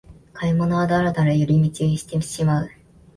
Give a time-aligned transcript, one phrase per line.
[0.33, 2.69] 買い物はダラダラ寄り道してしまう